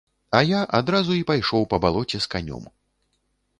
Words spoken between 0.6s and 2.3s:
адразу і пайшоў па балоце